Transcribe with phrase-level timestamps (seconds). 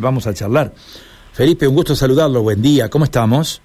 [0.00, 0.72] vamos a charlar.
[1.32, 3.60] Felipe, un gusto saludarlo, buen día, ¿cómo estamos?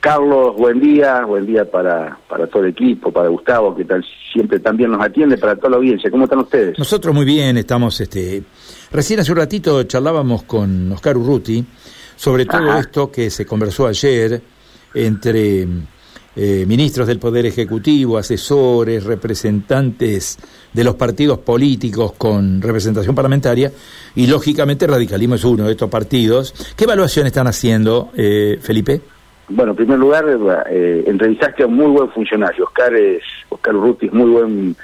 [0.00, 4.58] Carlos, buen día, buen día para, para todo el equipo, para Gustavo, que tal, siempre
[4.60, 6.10] también nos atiende, para toda la audiencia.
[6.10, 6.78] ¿Cómo están ustedes?
[6.78, 8.42] Nosotros muy bien, estamos, este,
[8.90, 11.64] recién hace un ratito charlábamos con Oscar Urruti
[12.16, 12.80] sobre todo Ajá.
[12.80, 14.40] esto que se conversó ayer
[14.94, 15.66] entre
[16.34, 20.38] eh, ministros del Poder Ejecutivo, asesores, representantes
[20.72, 23.70] de los partidos políticos con representación parlamentaria
[24.14, 26.74] y lógicamente Radicalismo es uno de estos partidos.
[26.76, 29.00] ¿Qué evaluación están haciendo, eh, Felipe?
[29.48, 30.24] Bueno, en primer lugar,
[30.70, 32.64] eh, entrevistaste a un muy buen funcionario.
[32.64, 34.76] Oscar es, Oscar Urruti es muy buen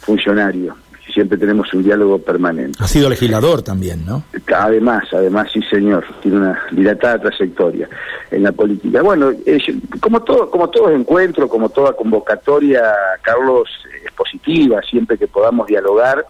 [0.00, 0.74] funcionario.
[1.12, 2.78] Siempre tenemos un diálogo permanente.
[2.82, 4.24] Ha sido legislador también, ¿no?
[4.56, 7.88] Además, además, sí señor, tiene una dilatada trayectoria
[8.30, 9.02] en la política.
[9.02, 9.58] Bueno, eh,
[10.00, 12.82] como todo, como todo encuentro, como toda convocatoria,
[13.22, 13.68] Carlos,
[14.04, 16.26] es positiva, siempre que podamos dialogar,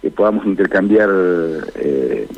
[0.00, 1.10] que podamos intercambiar,
[1.74, 2.28] eh,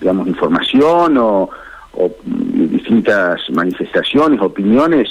[0.00, 1.48] digamos, información o,
[1.94, 5.08] o, mm, distintas manifestaciones, opiniones,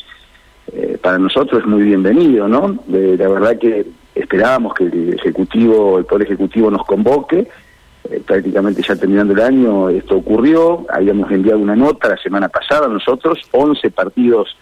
[0.73, 2.79] eh, para nosotros es muy bienvenido, ¿no?
[2.87, 7.47] La verdad que esperábamos que el Ejecutivo, el Poder Ejecutivo nos convoque,
[8.09, 12.87] eh, prácticamente ya terminando el año esto ocurrió, habíamos enviado una nota la semana pasada
[12.87, 14.57] nosotros, 11 partidos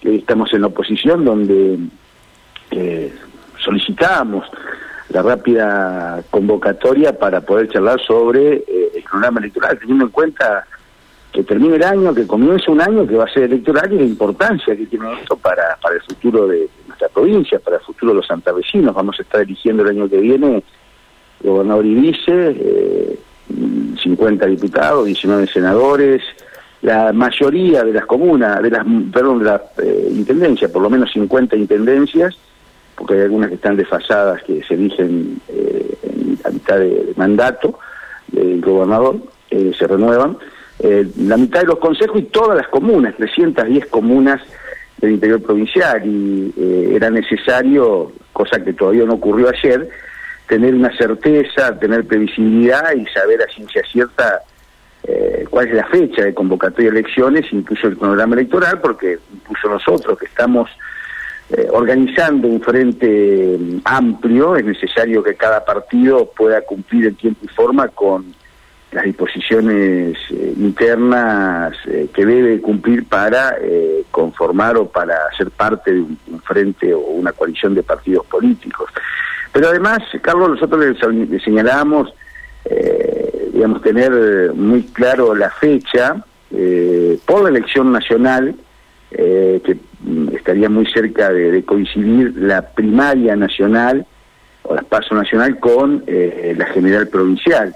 [0.00, 1.78] que estamos en la oposición, donde
[2.70, 3.12] eh,
[3.58, 4.46] solicitamos
[5.08, 10.66] la rápida convocatoria para poder charlar sobre eh, el programa electoral, teniendo en cuenta
[11.32, 14.04] que termine el año, que comience un año que va a ser electoral y la
[14.04, 16.68] importancia que tiene esto para, para el futuro de
[17.16, 18.94] provincia, para el futuro de los santavecinos.
[18.94, 20.62] Vamos a estar eligiendo el año que viene
[21.42, 23.18] gobernador y vice, eh,
[24.02, 26.22] 50 diputados, 19 senadores,
[26.82, 31.10] la mayoría de las comunas, de las, perdón, de las eh, intendencias, por lo menos
[31.12, 32.36] 50 intendencias,
[32.96, 37.14] porque hay algunas que están desfasadas que se eligen eh, en la mitad de, de
[37.16, 37.78] mandato
[38.28, 39.16] del gobernador,
[39.50, 40.36] eh, se renuevan.
[40.78, 44.42] Eh, la mitad de los consejos y todas las comunas, 310 comunas
[44.98, 49.88] del interior provincial, y eh, era necesario, cosa que todavía no ocurrió ayer,
[50.46, 54.40] tener una certeza, tener previsibilidad y saber a ciencia cierta
[55.02, 59.68] eh, cuál es la fecha de convocatoria de elecciones, incluso el cronograma electoral, porque incluso
[59.68, 60.70] nosotros que estamos
[61.50, 67.44] eh, organizando un frente mm, amplio, es necesario que cada partido pueda cumplir en tiempo
[67.44, 68.34] y forma con
[68.92, 75.92] las disposiciones eh, internas eh, que debe cumplir para eh, conformar o para ser parte
[75.92, 78.90] de un, frente o una coalición de partidos políticos.
[79.52, 82.14] Pero además, Carlos, nosotros le, le señalamos,
[82.64, 86.16] eh, digamos, tener muy claro la fecha
[87.26, 88.54] por la elección nacional,
[89.10, 94.06] que mm, estaría muy cerca de, coincidir la primaria nacional
[94.62, 97.74] o la paso nacional con la general provincial.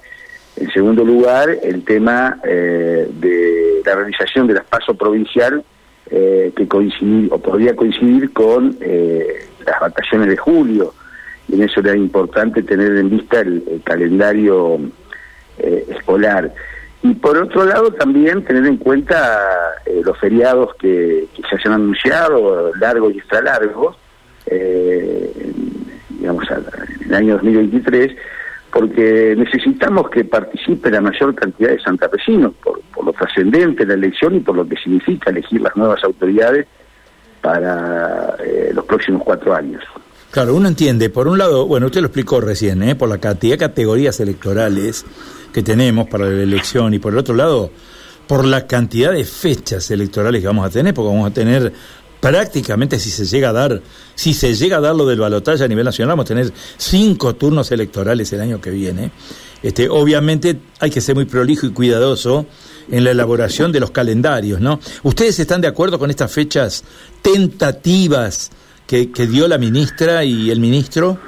[0.60, 5.64] En segundo lugar, el tema eh, de la realización de las paso provincial
[6.10, 10.92] eh, que coincidir o podría coincidir con eh, las vacaciones de julio
[11.48, 14.78] y en eso era importante tener en vista el, calendario
[15.58, 16.52] escolar.
[17.02, 19.40] Y por otro lado también tener en cuenta
[20.04, 23.96] los feriados que, se hayan anunciado, largos y extra largos,
[26.08, 28.16] digamos, en el año 2023,
[28.72, 34.06] porque necesitamos que participe la mayor cantidad de santafesinos por, por lo trascendente de la
[34.06, 36.66] elección y por lo que significa elegir las nuevas autoridades
[37.40, 39.82] para eh, los próximos cuatro años.
[40.30, 42.94] Claro, uno entiende, por un lado, bueno, usted lo explicó recién, ¿eh?
[42.94, 45.04] por la cantidad de categorías electorales
[45.52, 47.70] que tenemos para la elección y por el otro lado,
[48.28, 51.72] por la cantidad de fechas electorales que vamos a tener, porque vamos a tener
[52.20, 53.80] prácticamente si se llega a dar,
[54.14, 57.34] si se llega a dar lo del balotaje a nivel nacional, vamos a tener cinco
[57.34, 59.10] turnos electorales el año que viene.
[59.62, 62.46] Este, obviamente hay que ser muy prolijo y cuidadoso
[62.90, 64.80] en la elaboración de los calendarios, ¿no?
[65.02, 66.84] ¿Ustedes están de acuerdo con estas fechas
[67.22, 68.50] tentativas
[68.86, 71.18] que, dio la ministra y el ministro?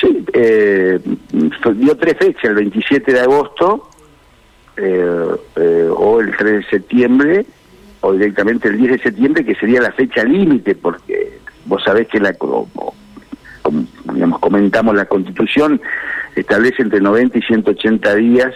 [0.00, 0.98] Sí, eh,
[1.32, 3.88] dio tres fechas, el 27 de agosto
[4.76, 7.46] eh, eh, o el 3 de septiembre
[8.06, 12.20] o directamente el 10 de septiembre, que sería la fecha límite, porque vos sabés que
[12.20, 12.68] la como,
[14.14, 15.80] digamos, comentamos la Constitución
[16.36, 18.54] establece entre 90 y 180 días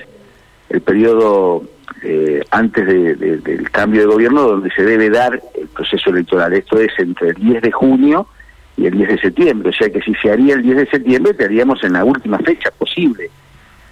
[0.68, 1.64] el periodo
[2.04, 6.52] eh, antes de, de, del cambio de gobierno donde se debe dar el proceso electoral.
[6.52, 8.28] Esto es entre el 10 de junio
[8.76, 9.70] y el 10 de septiembre.
[9.70, 12.38] O sea que si se haría el 10 de septiembre, te haríamos en la última
[12.38, 13.30] fecha posible,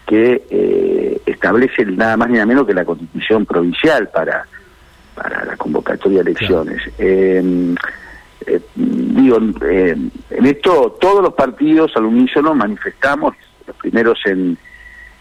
[0.06, 4.46] que eh, establece nada más ni nada menos que la constitución provincial para,
[5.18, 6.82] para la convocatoria de elecciones.
[6.82, 6.94] Claro.
[6.98, 7.74] Eh,
[8.46, 9.96] eh, digo, eh,
[10.30, 13.34] en esto todos los partidos al unísono manifestamos,
[13.66, 14.56] los primeros en,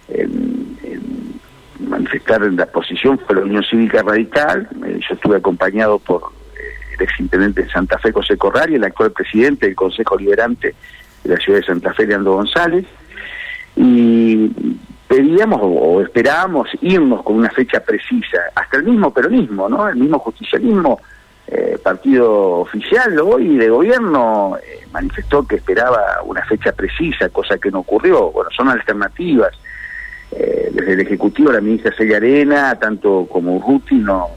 [0.09, 1.39] en, en
[1.89, 4.69] manifestar en la posición fue la Unión Cívica Radical.
[4.71, 6.31] yo estuve acompañado por
[6.95, 10.75] el exintendente de Santa Fe, José Corral, y el actual presidente del Consejo Liberante
[11.23, 12.85] de la ciudad de Santa Fe, Leandro González.
[13.75, 14.51] Y
[15.07, 19.87] pedíamos o, esperábamos irnos con una fecha precisa, hasta el mismo peronismo, ¿no?
[19.87, 20.99] El mismo justicialismo,
[21.47, 27.71] eh, partido oficial hoy de gobierno, eh, manifestó que esperaba una fecha precisa, cosa que
[27.71, 28.31] no ocurrió.
[28.31, 29.53] Bueno, son alternativas.
[30.31, 34.27] Eh, desde el Ejecutivo, la ministra Celia Arena, tanto como Urruti, no,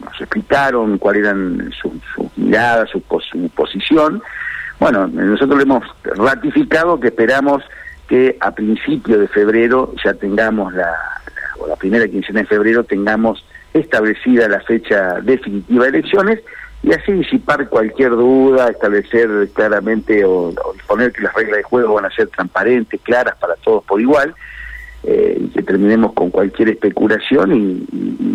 [0.00, 3.00] nos explicaron cuál eran sus su miradas, su,
[3.30, 4.20] su posición.
[4.80, 7.62] Bueno, nosotros le hemos ratificado que esperamos
[8.08, 10.92] que a principio de febrero ya tengamos la,
[11.58, 16.40] o la primera quincena de febrero tengamos establecida la fecha definitiva de elecciones
[16.82, 22.04] y así disipar cualquier duda, establecer claramente o, disponer que las reglas de juego van
[22.04, 24.34] a ser transparentes, claras para todos por igual,
[25.02, 27.86] eh, y que terminemos con cualquier especulación y,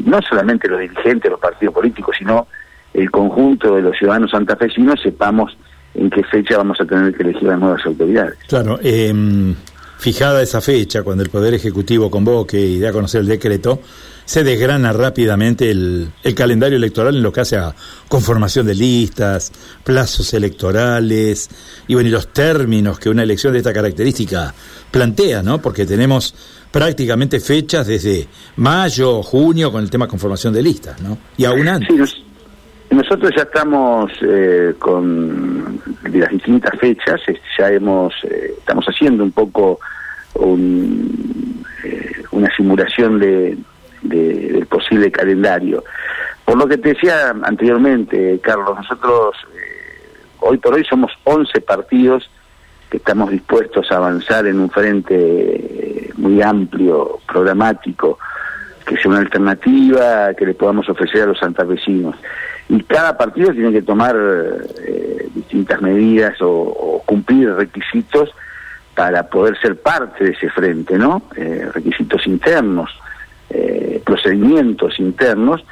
[0.05, 2.47] no solamente los dirigentes, los partidos políticos, sino
[2.93, 5.55] el conjunto de los ciudadanos santafesinos sepamos
[5.93, 8.35] en qué fecha vamos a tener que elegir las nuevas autoridades.
[8.47, 9.13] Claro, eh,
[9.97, 13.81] fijada esa fecha, cuando el Poder Ejecutivo convoque y dé a conocer el decreto,
[14.23, 17.73] se desgrana rápidamente el, el, calendario electoral en lo que hace a
[18.07, 19.51] conformación de listas,
[19.83, 21.49] plazos electorales
[21.87, 24.53] y bueno, y los términos que una elección de esta característica
[24.91, 25.59] plantea, ¿no?
[25.59, 26.35] Porque tenemos
[26.71, 28.27] prácticamente fechas desde
[28.57, 31.17] mayo, junio con el tema conformación de listas, ¿no?
[31.35, 32.15] Y aún antes.
[33.09, 35.81] Nosotros ya estamos eh, con
[36.13, 37.19] las distintas fechas,
[37.57, 39.79] ya hemos, eh, estamos haciendo un poco
[40.35, 43.57] eh, una simulación de,
[44.03, 45.83] del posible calendario.
[46.45, 49.35] Por lo que te decía anteriormente, Carlos, nosotros
[50.41, 52.29] hoy por hoy somos 11 partidos
[52.91, 58.19] que estamos dispuestos a avanzar en un frente muy amplio, programático,
[58.89, 62.15] que sea una alternativa que le podamos ofrecer a los santafesinos
[62.69, 64.15] y cada partido tiene que tomar
[64.83, 68.29] eh, distintas medidas o, cumplir requisitos
[68.95, 71.23] para poder ser parte de ese frente, ¿no?
[71.35, 72.91] Eh, requisitos internos,
[73.49, 75.63] eh, procedimientos internos,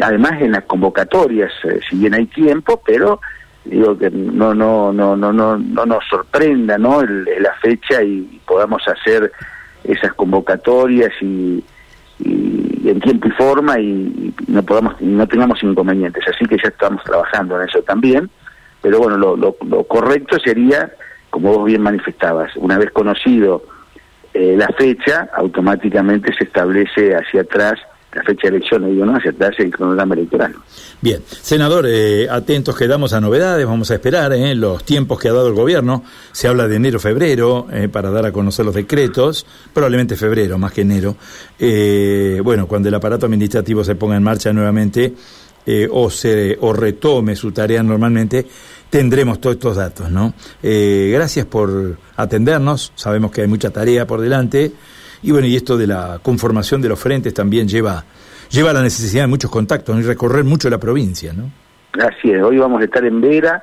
[0.00, 1.52] además en las convocatorias,
[1.90, 3.20] si bien hay tiempo, pero
[3.64, 7.02] digo que no no no no no no nos sorprenda, ¿no?
[7.02, 9.32] la fecha y podamos hacer
[9.84, 11.62] esas convocatorias y
[12.24, 16.24] en tiempo y forma y, no podamos no tengamos inconvenientes.
[16.28, 18.30] Así que ya estamos trabajando en eso también.
[18.82, 20.92] Pero bueno lo, lo, correcto sería
[21.30, 23.64] como vos bien manifestabas una vez conocido
[24.32, 27.80] eh, la fecha automáticamente se establece hacia atrás
[28.16, 29.14] la fecha de elecciones, digo, ¿no?
[29.16, 30.54] Atrás el cronograma electoral.
[31.02, 35.32] Bien, senador, eh, atentos quedamos a novedades, vamos a esperar eh, los tiempos que ha
[35.32, 36.02] dado el gobierno.
[36.32, 40.80] Se habla de enero-febrero eh, para dar a conocer los decretos, probablemente febrero más que
[40.80, 41.16] enero.
[41.58, 45.14] Eh, bueno, cuando el aparato administrativo se ponga en marcha nuevamente
[45.90, 48.46] o, se, o retome su tarea normalmente,
[48.88, 50.32] tendremos todos estos datos, ¿no?
[50.62, 54.72] gracias por atendernos, sabemos que hay mucha tarea por delante.
[55.22, 58.04] Y bueno, y esto de la conformación de los frentes también lleva,
[58.50, 61.50] lleva a la necesidad de muchos contactos y recorrer mucho la provincia, ¿no?
[62.04, 63.62] Así es, hoy vamos a estar en Vera,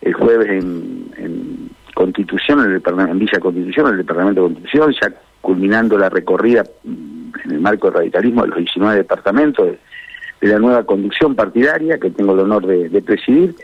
[0.00, 5.12] el jueves en, Constitución, en, el, en Villa Constitución, en el Departamento de Constitución, ya
[5.42, 10.58] culminando la recorrida mm, en el marco del radicalismo de los 19 departamentos de, la
[10.58, 13.54] nueva conducción partidaria que tengo el honor de, presidir.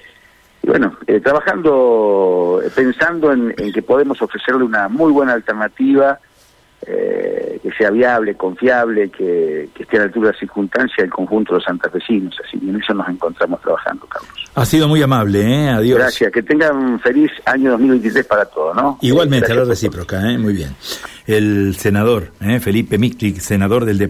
[0.62, 6.18] Y bueno, eh, trabajando, eh, pensando en, en, que podemos ofrecerle una muy buena alternativa
[6.82, 11.52] eh, que sea viable, confiable, que, esté a la altura de la circunstancia del conjunto
[11.52, 12.36] de los santafesinos.
[12.46, 14.30] Así que en eso nos encontramos trabajando, Carlos.
[14.54, 15.68] Ha sido muy amable, ¿eh?
[15.68, 15.98] Adiós.
[15.98, 16.32] Gracias.
[16.32, 18.98] Que tengan un feliz año 2023 para todos, ¿no?
[19.00, 20.38] Igualmente, a la recíproca, ¿eh?
[20.38, 20.74] Muy bien.
[21.26, 22.60] El senador, ¿eh?
[22.60, 24.06] Felipe Miclic, senador del departamento.